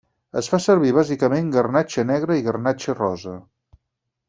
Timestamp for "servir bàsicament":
0.63-1.51